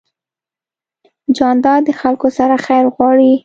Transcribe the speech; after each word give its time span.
جانداد 1.37 1.81
د 1.85 1.89
خلکو 1.99 2.27
سره 2.37 2.55
خیر 2.65 2.85
غواړي. 2.95 3.31